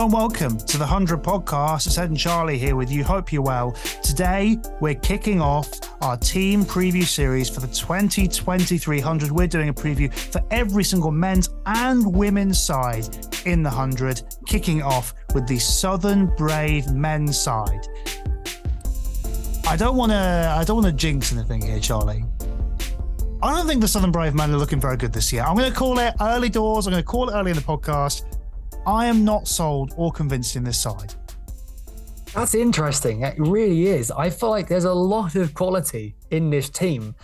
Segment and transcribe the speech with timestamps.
[0.00, 1.86] And welcome to the 100 podcast.
[1.86, 3.04] It's Ed and Charlie here with you.
[3.04, 3.72] Hope you're well.
[4.02, 5.68] Today, we're kicking off
[6.00, 9.30] our team preview series for the 2023 100.
[9.30, 13.14] We're doing a preview for every single men's and women's side
[13.44, 17.86] in the 100, kicking off with the Southern Brave men's side.
[19.68, 20.54] I don't want to.
[20.56, 22.24] I don't want to jinx anything here, Charlie.
[23.42, 25.42] I don't think the Southern Brave men are looking very good this year.
[25.42, 26.86] I'm going to call it early doors.
[26.86, 28.39] I'm going to call it early in the podcast.
[28.86, 31.14] I am not sold or convinced in this side.
[32.34, 33.22] That's interesting.
[33.22, 34.10] It really is.
[34.10, 37.14] I feel like there's a lot of quality in this team,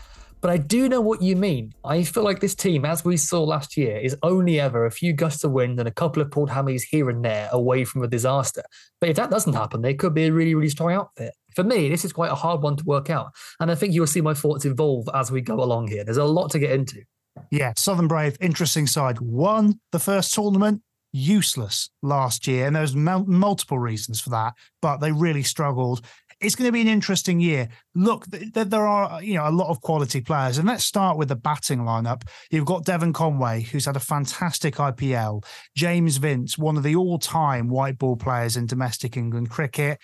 [0.41, 1.73] but I do know what you mean.
[1.84, 5.12] I feel like this team, as we saw last year, is only ever a few
[5.12, 8.09] gusts of wind and a couple of pulled hammies here and there away from a
[8.09, 8.62] disaster.
[9.01, 11.34] But if that doesn't happen, they could be a really, really strong outfit.
[11.54, 13.32] For me, this is quite a hard one to work out.
[13.60, 16.04] And I think you'll see my thoughts evolve as we go along here.
[16.04, 17.02] There's a lot to get into.
[17.51, 19.20] Yeah, Southern Brave, interesting side.
[19.20, 20.82] Won the first tournament,
[21.17, 24.55] useless last year, and there's multiple reasons for that.
[24.83, 26.03] But they really struggled.
[26.41, 27.69] It's going to be an interesting year.
[27.95, 31.17] Look, th- th- there are you know a lot of quality players, and let's start
[31.17, 32.23] with the batting lineup.
[32.51, 35.45] You've got Devon Conway, who's had a fantastic IPL.
[35.75, 39.99] James Vince, one of the all-time white ball players in domestic England cricket.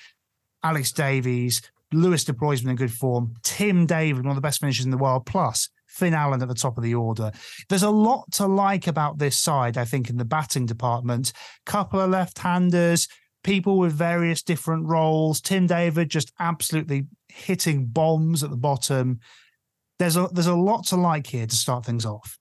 [0.65, 1.61] Alex Davies,
[1.93, 3.35] Lewis du Plooy in good form.
[3.43, 5.27] Tim David, one of the best finishers in the world.
[5.27, 7.31] Plus Finn Allen at the top of the order.
[7.69, 11.33] There's a lot to like about this side, I think, in the batting department.
[11.67, 13.09] Couple of left-handers,
[13.45, 15.41] people with various different roles.
[15.41, 19.21] Tim David just absolutely hitting bombs at the bottom.
[19.99, 22.39] There's a there's a lot to like here to start things off.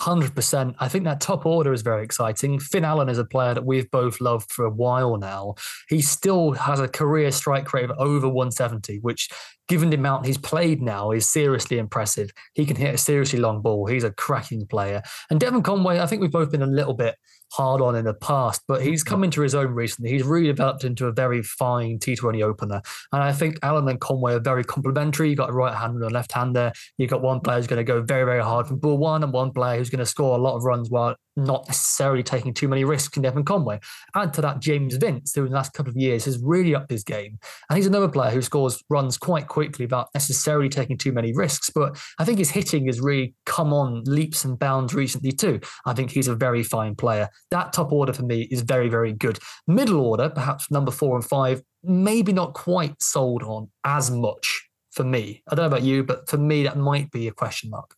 [0.00, 0.74] 100%.
[0.78, 2.58] I think that top order is very exciting.
[2.58, 5.54] Finn Allen is a player that we've both loved for a while now.
[5.88, 9.28] He still has a career strike rate of over 170, which,
[9.70, 12.28] given the amount he's played now, is seriously impressive.
[12.54, 13.86] He can hit a seriously long ball.
[13.86, 15.00] He's a cracking player.
[15.30, 17.14] And Devon Conway, I think we've both been a little bit
[17.52, 20.10] hard on in the past, but he's come into his own recently.
[20.10, 22.82] He's really developed into a very fine T20 opener.
[23.12, 25.28] And I think Allen and Conway are very complementary.
[25.28, 26.72] You've got a right hander and a left hander.
[26.98, 29.32] You've got one player who's going to go very, very hard from ball one and
[29.32, 32.68] one player who's going to score a lot of runs while not necessarily taking too
[32.68, 33.80] many risks in Devon Conway.
[34.14, 36.90] Add to that James Vince, who in the last couple of years has really upped
[36.90, 37.38] his game.
[37.68, 41.70] And he's another player who scores runs quite quickly without necessarily taking too many risks.
[41.70, 45.60] But I think his hitting has really come on leaps and bounds recently too.
[45.86, 47.28] I think he's a very fine player.
[47.50, 49.38] That top order for me is very, very good.
[49.66, 55.04] Middle order, perhaps number four and five, maybe not quite sold on as much for
[55.04, 55.42] me.
[55.48, 57.94] I don't know about you, but for me, that might be a question mark.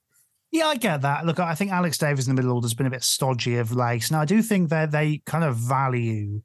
[0.52, 1.24] Yeah, I get that.
[1.24, 3.72] Look, I think Alex Davies in the middle order has been a bit stodgy of
[3.72, 4.08] late.
[4.10, 6.42] And I do think that they kind of value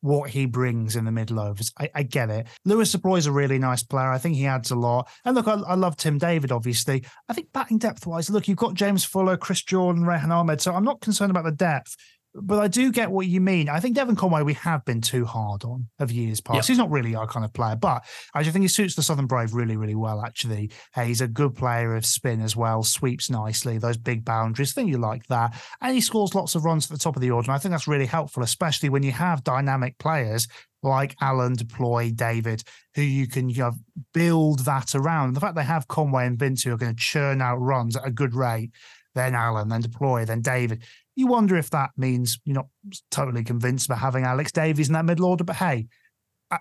[0.00, 1.70] what he brings in the middle overs.
[1.78, 2.46] I, I get it.
[2.64, 4.10] Lewis is a really nice player.
[4.10, 5.10] I think he adds a lot.
[5.26, 7.04] And look, I, I love Tim David, obviously.
[7.28, 10.62] I think batting depth wise, look, you've got James Fuller, Chris Jordan, Rehan Ahmed.
[10.62, 11.96] So I'm not concerned about the depth
[12.34, 13.68] but I do get what you mean.
[13.68, 16.56] I think Devon Conway we have been too hard on of years past.
[16.56, 16.64] Yep.
[16.66, 18.04] He's not really our kind of player, but
[18.34, 20.22] I just think he suits the Southern Brave really, really well.
[20.24, 22.82] Actually, uh, he's a good player of spin as well.
[22.82, 24.72] Sweeps nicely, those big boundaries.
[24.72, 27.22] I think you like that, and he scores lots of runs at the top of
[27.22, 27.50] the order.
[27.50, 30.46] And I think that's really helpful, especially when you have dynamic players
[30.82, 32.62] like Allen, Deploy, David,
[32.94, 33.72] who you can you know,
[34.14, 35.34] build that around.
[35.34, 38.06] The fact they have Conway and Vince who are going to churn out runs at
[38.06, 38.70] a good rate,
[39.14, 40.82] then Allen, then du Plooy, then David
[41.20, 42.68] you wonder if that means you're not
[43.10, 45.44] totally convinced about having Alex Davies in that middle order.
[45.44, 45.86] But hey,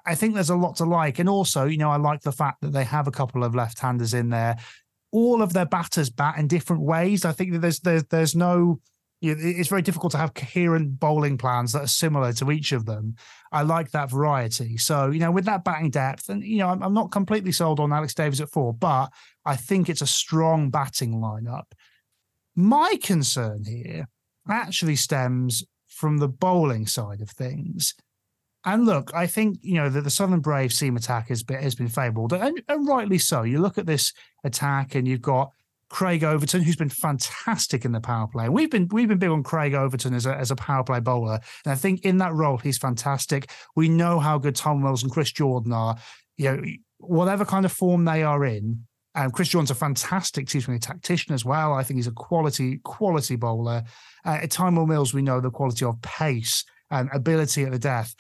[0.06, 1.18] I think there's a lot to like.
[1.18, 4.14] And also, you know, I like the fact that they have a couple of left-handers
[4.14, 4.58] in there.
[5.12, 7.26] All of their batters bat in different ways.
[7.26, 8.80] I think that there's there's there's no
[9.22, 12.72] you know, it's very difficult to have coherent bowling plans that are similar to each
[12.72, 13.16] of them.
[13.52, 14.78] I like that variety.
[14.78, 17.82] So, you know, with that batting depth, and, you know, I'm, I'm not completely sold
[17.82, 19.12] on Alex Davies at four, but
[19.46, 21.66] I think it's a strong batting lineup.
[22.56, 24.08] My concern here
[24.48, 27.94] actually stems from the bowling side of things.
[28.66, 31.76] And look, I think you know that the Southern Brave seam attack has been has
[31.76, 33.44] been fabled, and, and, rightly so.
[33.44, 34.12] You look at this
[34.44, 35.52] attack, and you've got
[35.90, 38.50] Craig Overton, who's been fantastic in the power play.
[38.50, 41.40] We've been we've been big on Craig Overton as a as a power play bowler,
[41.64, 43.50] and I think in that role he's fantastic.
[43.78, 45.98] We know how good Tom Wells and Chris Jordan are.
[46.36, 46.64] You know,
[46.98, 48.86] whatever kind of form they are in,
[49.20, 51.74] um, Chris Jordan's a fantastic T20 tactician as well.
[51.74, 53.84] I think he's a quality, quality bowler.
[54.26, 58.16] Uh, at Tymal Mills, we know the quality of pace and ability at the death.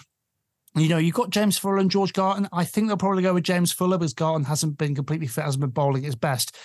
[0.76, 2.50] You know, you've got James Fuller and George Garton.
[2.52, 5.62] I think they'll probably go with James Fuller because Garton hasn't been completely fit, hasn't
[5.62, 6.58] been bowling at his best.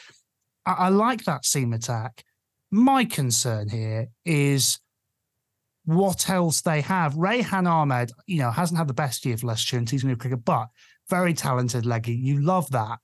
[0.67, 2.25] I, I like that seam attack.
[2.73, 4.81] My concern here is
[5.85, 7.15] what else they have.
[7.17, 10.67] Rehan Ahmed, you know, hasn't had the best year for Leicester in T20 cricket, but
[11.09, 12.15] very talented leggy.
[12.15, 12.99] You love that.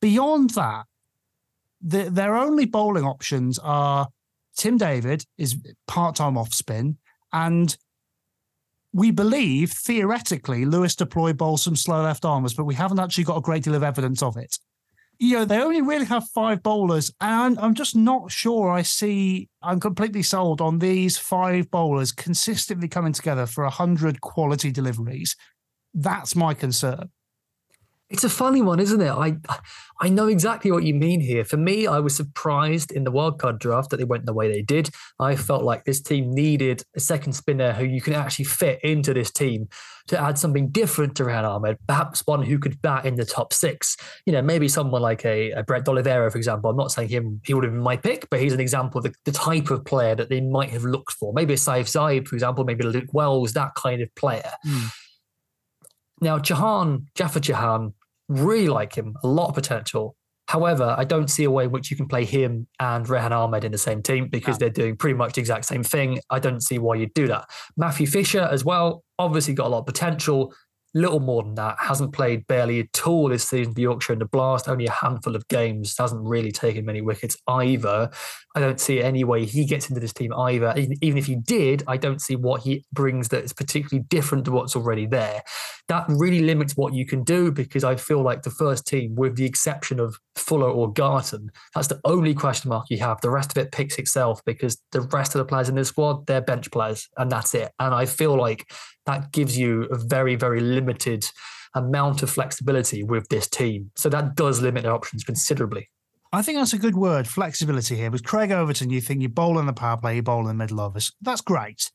[0.00, 0.84] Beyond that,
[1.80, 4.08] the, their only bowling options are
[4.56, 5.56] Tim David is
[5.86, 6.98] part time off spin,
[7.32, 7.76] and
[8.92, 13.36] we believe theoretically Lewis deployed bowls some slow left armers, but we haven't actually got
[13.36, 14.58] a great deal of evidence of it.
[15.20, 19.48] You know, they only really have five bowlers, and I'm just not sure I see.
[19.62, 25.36] I'm completely sold on these five bowlers consistently coming together for a hundred quality deliveries.
[25.92, 27.10] That's my concern.
[28.10, 29.10] It's a funny one, isn't it?
[29.10, 29.36] I
[30.00, 31.44] I know exactly what you mean here.
[31.44, 34.62] For me, I was surprised in the wildcard draft that they went the way they
[34.62, 34.90] did.
[35.18, 39.12] I felt like this team needed a second spinner who you can actually fit into
[39.12, 39.68] this team
[40.06, 43.52] to add something different to Rehan Ahmed, perhaps one who could bat in the top
[43.52, 43.96] six.
[44.24, 46.70] You know, maybe someone like a, a Brett D'Oliveira, for example.
[46.70, 49.04] I'm not saying him he would have been my pick, but he's an example of
[49.04, 51.34] the, the type of player that they might have looked for.
[51.34, 54.52] Maybe a Saif Zaib, for example, maybe Luke Wells, that kind of player.
[54.66, 54.92] Mm.
[56.20, 57.92] Now, Chohan, Jafer Chohan,
[58.28, 60.16] really like him, a lot of potential.
[60.48, 63.64] However, I don't see a way in which you can play him and Rehan Ahmed
[63.64, 66.20] in the same team because they're doing pretty much the exact same thing.
[66.30, 67.50] I don't see why you'd do that.
[67.76, 70.54] Matthew Fisher as well, obviously got a lot of potential
[70.94, 71.76] little more than that.
[71.78, 74.68] Hasn't played barely at all this season for Yorkshire in the Blast.
[74.68, 75.94] Only a handful of games.
[75.98, 78.10] Hasn't really taken many wickets either.
[78.54, 80.74] I don't see any way he gets into this team either.
[80.76, 84.50] Even if he did, I don't see what he brings that is particularly different to
[84.50, 85.42] what's already there.
[85.88, 89.36] That really limits what you can do because I feel like the first team, with
[89.36, 93.20] the exception of Fuller or Garton, that's the only question mark you have.
[93.20, 96.26] The rest of it picks itself because the rest of the players in the squad,
[96.26, 97.72] they're bench players, and that's it.
[97.78, 98.70] And I feel like
[99.08, 101.24] that gives you a very, very limited
[101.74, 103.90] amount of flexibility with this team.
[103.96, 105.88] So that does limit their options considerably.
[106.30, 108.10] I think that's a good word, flexibility here.
[108.10, 110.52] With Craig Overton, you think you bowl in the power play, you bowl in the
[110.54, 111.10] middle overs.
[111.22, 111.90] That's great.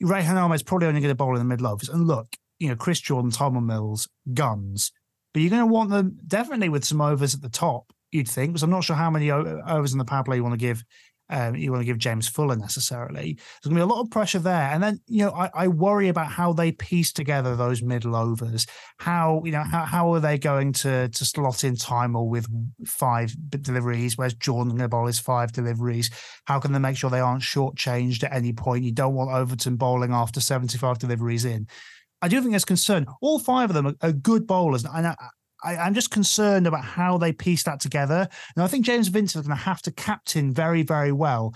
[0.00, 1.88] Rehan is probably only going to bowl in the middle overs.
[1.88, 4.92] And look, you know, Chris Jordan, Tymal Mills, guns.
[5.32, 8.52] But you're going to want them definitely with some overs at the top, you'd think,
[8.52, 10.84] because I'm not sure how many overs in the power play you want to give
[11.30, 13.34] um, you want to give James Fuller necessarily.
[13.34, 14.70] There's going to be a lot of pressure there.
[14.70, 18.66] And then, you know, I, I, worry about how they piece together those middle overs.
[18.98, 22.46] How, you know, how, how are they going to to slot in Tymal with
[22.86, 26.10] five deliveries, whereas Jordan going to bowl his five deliveries?
[26.44, 28.84] How can they make sure they aren't shortchanged at any point?
[28.84, 31.66] You don't want Overton bowling after 75 deliveries in.
[32.20, 33.06] I do think there's concern.
[33.22, 34.84] All five of them are, are good bowlers.
[34.84, 35.16] And I,
[35.64, 38.28] I, am just concerned about how they piece that together.
[38.54, 41.54] And I think James Vincent is going to have to captain very, very well,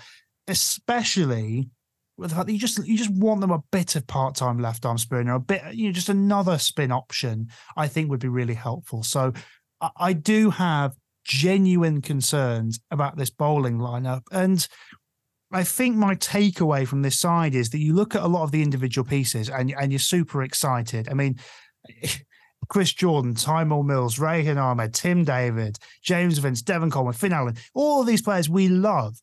[0.48, 1.68] especially
[2.16, 5.34] with that you just you just want them a bit of part-time left arm spinner,
[5.34, 7.48] a bit, you know, just another spin option.
[7.76, 9.02] I think would be really helpful.
[9.04, 9.32] So
[9.80, 14.66] I, I do have genuine concerns about this bowling lineup, and
[15.52, 18.50] I think my takeaway from this side is that you look at a lot of
[18.50, 21.08] the individual pieces and and you're super excited.
[21.08, 21.38] I mean.
[22.68, 28.00] Chris Jordan, Tymal Mills, Rehan Ahmed, Tim David, James Vince, Devon Coleman, Finn Allen, all
[28.00, 29.16] of these players we love.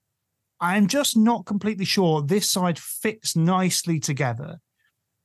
[0.59, 4.59] I'm just not completely sure this side fits nicely together.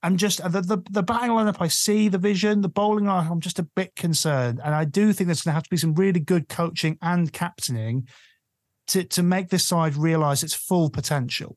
[0.03, 1.59] I'm just the, the the batting lineup.
[1.61, 3.31] I see the vision, the bowling lineup.
[3.31, 5.77] I'm just a bit concerned, and I do think there's going to have to be
[5.77, 8.09] some really good coaching and captaining
[8.89, 11.57] to to make this side realise its full potential.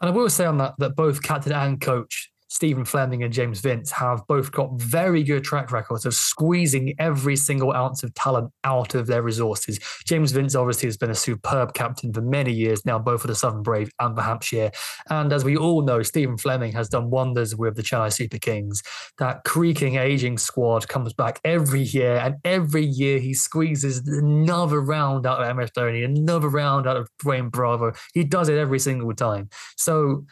[0.00, 3.60] And I will say on that that both captain and coach Stephen Fleming and James
[3.60, 8.50] Vince have both got very good track records of squeezing every single ounce of talent
[8.64, 9.78] out of their resources.
[10.06, 13.34] James Vince obviously has been a superb captain for many years now, both for the
[13.34, 14.70] Southern Brave and for Hampshire.
[15.10, 18.82] And as we all know, Stephen Fleming has done wonders with the Chennai Super Kings.
[19.18, 25.26] That creaking, aging squad comes back every year, and every year he squeezes another round
[25.26, 27.92] out of MS Dhoni, another round out of Dwayne Bravo.
[28.12, 29.48] He does it every single time.
[29.76, 30.24] So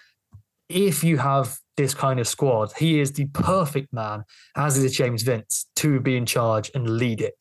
[0.73, 2.73] if you have this kind of squad.
[2.77, 4.25] He is the perfect man,
[4.57, 7.35] as is James Vince, to be in charge and lead it.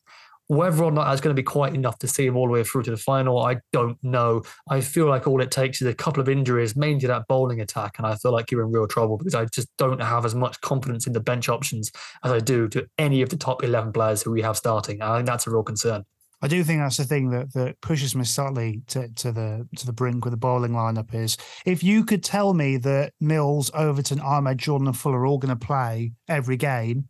[0.48, 2.64] Whether or not that's going to be quite enough to see him all the way
[2.64, 4.42] through to the final, I don't know.
[4.68, 7.94] I feel like all it takes is a couple of injuries, mainly that bowling attack,
[7.96, 10.60] and I feel like you're in real trouble because I just don't have as much
[10.60, 11.90] confidence in the bench options
[12.22, 15.00] as I do to any of the top 11 players who we have starting.
[15.00, 16.04] I think that's a real concern.
[16.44, 19.86] I do think that's the thing that, that pushes me slightly to, to the to
[19.86, 24.20] the brink with the bowling lineup is if you could tell me that Mills, Overton,
[24.20, 27.08] Ahmed, Jordan, and Fuller are all going to play every game,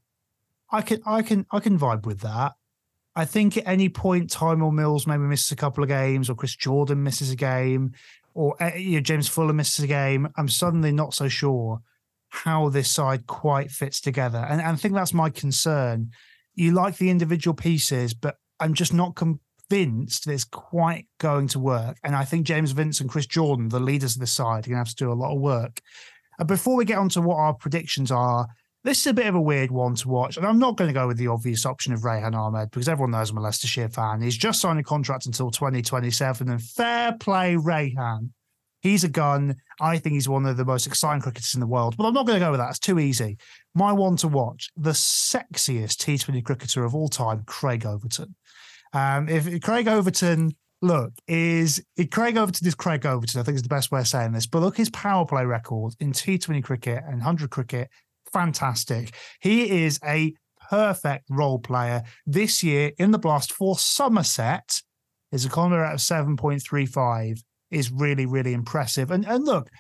[0.71, 2.53] I can I can I can vibe with that.
[3.17, 6.55] I think at any point, Tymal Mills maybe misses a couple of games, or Chris
[6.55, 7.93] Jordan misses a game,
[8.35, 10.29] or eh, you know, James Fuller misses a game.
[10.37, 11.81] I'm suddenly not so sure
[12.29, 16.11] how this side quite fits together, and, and I think that's my concern.
[16.55, 21.59] You like the individual pieces, but I'm just not convinced that it's quite going to
[21.59, 21.99] work.
[22.05, 24.75] And I think James Vince and Chris Jordan, the leaders of the side, are going
[24.75, 25.81] to have to do a lot of work.
[26.39, 28.47] And before we get on to what our predictions are,
[28.85, 30.37] this is a bit of a weird one to watch.
[30.37, 33.13] And I'm not going to go with the obvious option of Rehan Ahmed because everyone
[33.13, 34.23] knows I'm a Leicestershire fan.
[34.23, 36.49] He's just signed a contract until 2027.
[36.49, 38.31] And fair play, Rehan.
[38.81, 39.55] He's a gun.
[39.81, 42.27] I think he's one of the most exciting cricketers in the world, but I'm not
[42.27, 42.71] going to go with that.
[42.71, 43.39] It's too easy.
[43.75, 48.35] My one to watch, the sexiest T20 cricketer of all time, Craig Overton.
[48.93, 53.41] Um, if Craig Overton, look, is Craig Overton is Craig Overton.
[53.41, 54.47] I think is the best way of saying this.
[54.47, 57.89] But look, his power play record in T20 cricket and 100 cricket,
[58.33, 59.15] fantastic.
[59.41, 60.35] He is a
[60.71, 64.81] perfect role player this year in the blast for Somerset.
[65.31, 69.11] His economy out of 7.35 is really, really impressive.
[69.11, 69.71] And and look,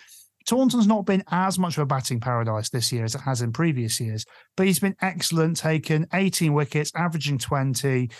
[0.46, 3.52] Taunton's not been as much of a batting paradise this year as it has in
[3.52, 4.24] previous years,
[4.56, 8.10] but he's been excellent, taken 18 wickets, averaging 20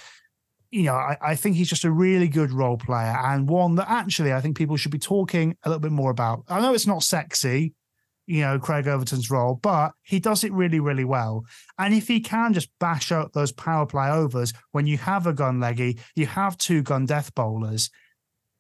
[0.73, 3.91] you know, I, I, think he's just a really good role player and one that
[3.91, 6.45] actually I think people should be talking a little bit more about.
[6.49, 7.75] I know it's not sexy,
[8.27, 11.45] you know, Craig Overton's role, but he does it really, really well.
[11.79, 15.35] And if he can just bash out those power play overs when you have a
[15.35, 17.91] gun leggy, you have two gun death bowlers,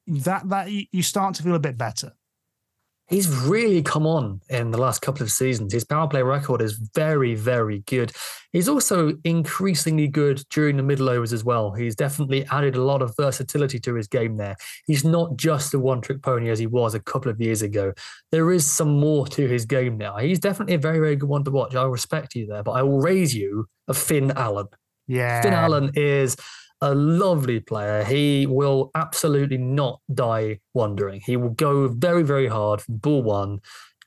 [0.07, 2.13] that that you start to feel a bit better.
[3.13, 5.75] He's really come on in the last couple of seasons.
[5.75, 8.11] His power play record is very, very good.
[8.55, 11.73] He's also increasingly good during the middle overs as well.
[11.73, 14.57] He's definitely added a lot of versatility to his game there.
[14.87, 17.93] He's not just a one trick pony as he was a couple of years ago.
[18.31, 20.17] There is some more to his game now.
[20.17, 21.75] He's definitely a very, very good one to watch.
[21.75, 24.69] I respect you there, but I will raise you a Finn Allen.
[25.07, 25.43] Yeah.
[25.43, 26.35] Finn Allen is
[26.83, 28.05] a lovely player.
[28.05, 31.23] He will absolutely not die wondering.
[31.25, 33.61] He will go very, very hard from ball one.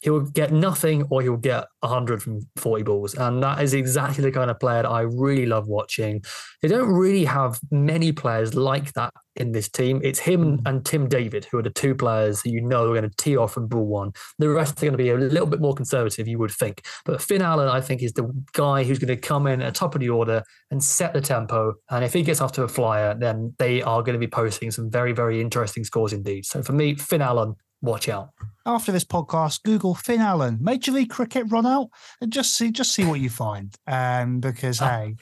[0.06, 3.16] He will get nothing or he will get 100 from 40 balls.
[3.16, 6.24] And that is exactly the kind of player that I really love watching.
[6.62, 10.02] They don't really have many players like that in this team.
[10.04, 10.62] It's him mm.
[10.68, 13.36] and Tim David, who are the two players that you know are going to tee
[13.36, 14.12] off from ball one.
[14.38, 16.86] The rest are going to be a little bit more conservative, you would think.
[17.04, 19.80] But Finn Allen, I think, is the guy who's going to come in at the
[19.80, 21.74] top of the order and set the tempo.
[21.90, 24.70] And if he gets off to a flyer, then they are going to be posting
[24.70, 26.46] some very, very interesting scores indeed.
[26.46, 28.30] So for me, Finn Allen, watch out.
[28.66, 31.90] After this podcast, Google Finn Allen, Major League Cricket run out,
[32.22, 33.74] and just see just see what you find.
[33.88, 34.90] Um, because ah.
[34.90, 35.16] hey,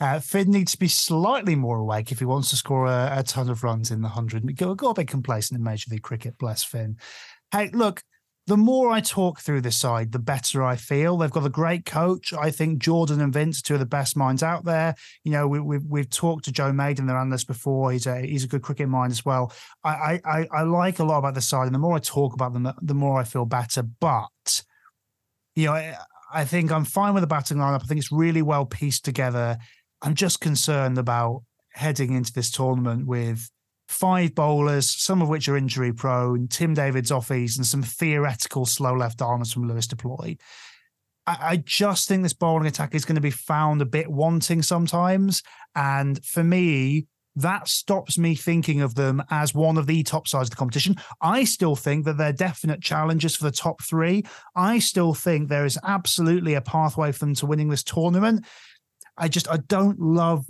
[0.00, 3.22] uh, Finn needs to be slightly more awake if he wants to score a, a
[3.22, 4.56] ton of runs in the hundred.
[4.56, 6.38] Got, got a bit complacent in Major League Cricket.
[6.38, 6.96] Bless Finn.
[7.52, 8.02] Hey, look,
[8.50, 11.16] the more I talk through this side, the better I feel.
[11.16, 12.32] They've got a great coach.
[12.32, 14.96] I think Jordan and Vince, two of the best minds out there.
[15.22, 17.92] You know, we, have we've, we've talked to Joe Maiden, their analyst, before.
[17.92, 19.52] He's a he's a good cricket mind as well.
[19.84, 22.52] I, I I like a lot about the side, and the more I talk about
[22.52, 23.84] them, the more I feel better.
[23.84, 24.64] But
[25.54, 25.96] you know, I,
[26.34, 27.84] I think I'm fine with the batting lineup.
[27.84, 29.58] I think it's really well pieced together.
[30.02, 33.48] I'm just concerned about heading into this tournament with
[33.90, 38.94] five bowlers, some of which are injury prone, Tim David's offies, and some theoretical slow
[38.94, 40.38] left armers from Lewis du Plooy.
[41.26, 44.62] I, I just think this bowling attack is going to be found a bit wanting
[44.62, 45.42] sometimes.
[45.74, 50.46] And for me, that stops me thinking of them as one of the top sides
[50.46, 50.96] of the competition.
[51.20, 54.24] I still think that they're definite challengers for the top three.
[54.54, 58.46] I still think there is absolutely a pathway for them to winning this tournament.
[59.16, 60.46] I just I don't love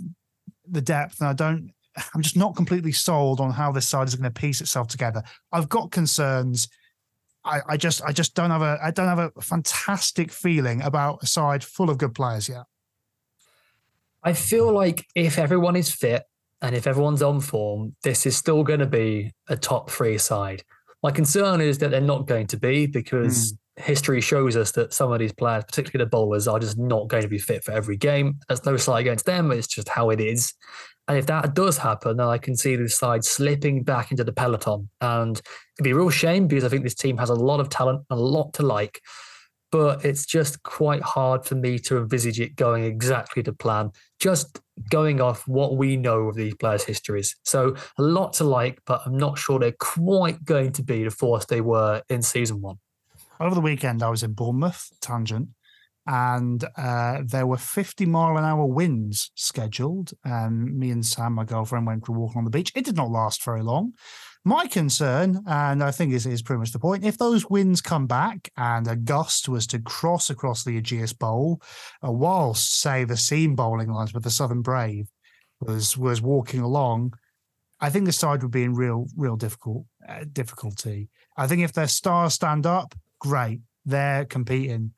[0.69, 1.71] the depth and I don't
[2.15, 5.23] I'm just not completely sold on how this side is going to piece itself together.
[5.51, 6.69] I've got concerns.
[7.43, 11.23] I, I just I just don't have a I don't have a fantastic feeling about
[11.23, 12.63] a side full of good players yet.
[14.23, 16.23] I feel like if everyone is fit
[16.61, 20.63] and if everyone's on form, this is still going to be a top three side.
[21.01, 23.83] My concern is that they're not going to be because mm.
[23.83, 27.23] history shows us that some of these players, particularly the bowlers, are just not going
[27.23, 28.35] to be fit for every game.
[28.47, 29.51] There's no slight against them.
[29.51, 30.53] It's just how it is.
[31.07, 34.31] And if that does happen, then I can see this side slipping back into the
[34.31, 34.89] peloton.
[35.01, 35.41] And
[35.77, 38.05] it'd be a real shame because I think this team has a lot of talent,
[38.09, 39.01] and a lot to like.
[39.71, 44.59] But it's just quite hard for me to envisage it going exactly to plan, just
[44.89, 47.37] going off what we know of these players' histories.
[47.43, 51.11] So a lot to like, but I'm not sure they're quite going to be the
[51.11, 52.79] force they were in season one.
[53.39, 55.49] Over the weekend, I was in Bournemouth, tangent,
[56.07, 60.11] and uh, there were 50 mile an hour winds scheduled.
[60.23, 62.71] And me and Sam, my girlfriend, went for a walk on the beach.
[62.75, 63.93] It did not last very long.
[64.43, 68.07] My concern, and I think is, is pretty much the point, if those winds come
[68.07, 71.61] back and a gust was to cross across the Ageas Bowl,
[72.03, 75.07] uh, whilst, say, the seam bowling lines with the Southern Brave
[75.59, 77.13] was was walking along,
[77.79, 81.09] I think the side would be in real, real difficult uh, difficulty.
[81.37, 84.93] I think if their stars stand up, great, they're competing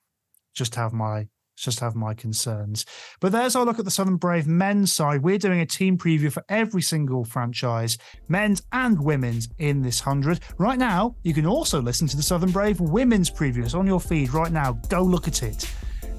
[0.54, 2.86] just have my just have my concerns.
[3.20, 5.22] But there's our look at the Southern Brave men's side.
[5.22, 10.40] We're doing a team preview for every single franchise, men's and women's, in this 100.
[10.58, 13.64] Right now, you can also listen to the Southern Brave women's preview.
[13.64, 14.74] It's on your feed right now.
[14.90, 15.72] Go look at it.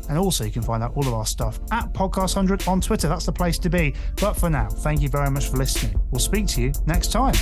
[0.08, 3.08] And also, you can find out all of our stuff at Podcast 100 on Twitter.
[3.08, 3.94] That's the place to be.
[4.20, 5.98] But for now, thank you very much for listening.
[6.10, 7.34] We'll speak to you next time.